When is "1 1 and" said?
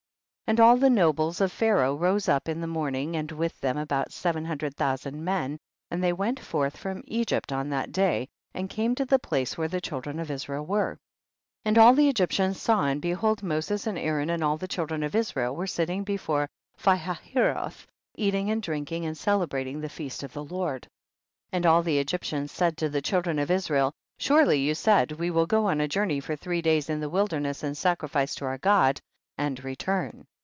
0.47-0.67